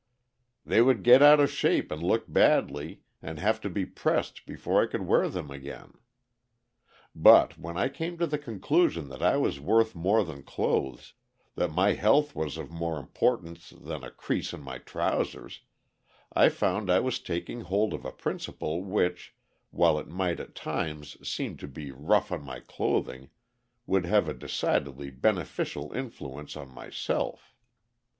[0.65, 4.81] "They would get out of shape and look badly, and have to be pressed before
[4.81, 5.93] I could wear them again."
[7.13, 11.13] But when I came to the conclusion that I was worth more than clothes,
[11.53, 15.61] that my health was of more importance than a crease in my trousers,
[16.33, 19.35] I found I was taking hold of a principle which,
[19.69, 23.29] while it might at times seem to be rough on my clothing,
[23.85, 27.53] would have a decidedly beneficial influence on myself.